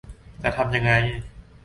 [0.43, 0.91] จะทำยังไง